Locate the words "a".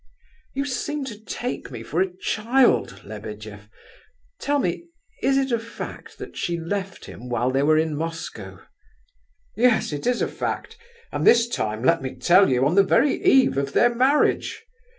2.01-2.11, 5.51-5.59, 10.23-10.27